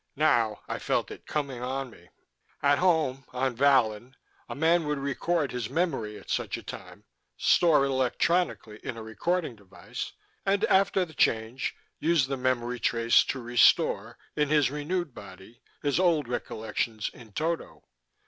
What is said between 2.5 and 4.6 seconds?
"At home, on Vallon, a